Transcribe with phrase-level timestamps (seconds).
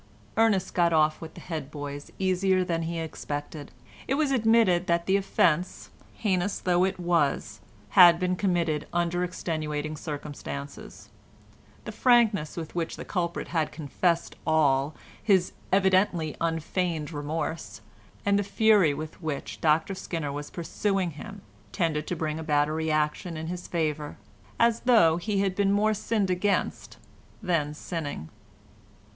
[0.35, 3.69] Ernest got off with the head boys easier than he expected.
[4.07, 9.95] It was admitted that the offence, heinous though it was, had been committed under extenuating
[9.95, 11.09] circumstances;
[11.85, 17.81] the frankness with which the culprit had confessed all, his evidently unfeigned remorse,
[18.25, 22.71] and the fury with which Dr Skinner was pursuing him tended to bring about a
[22.73, 24.17] reaction in his favour,
[24.59, 26.97] as though he had been more sinned against
[27.43, 28.29] than sinning.